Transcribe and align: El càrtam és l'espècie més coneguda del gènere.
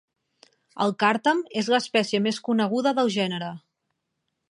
El 0.85 0.93
càrtam 1.03 1.45
és 1.63 1.71
l'espècie 1.73 2.23
més 2.29 2.43
coneguda 2.51 2.97
del 3.01 3.17
gènere. 3.21 3.53